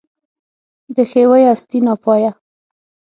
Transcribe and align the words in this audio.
د 0.95 0.97
ښېوې 1.09 1.41
هستي 1.51 1.79
ناپایه 1.85 2.31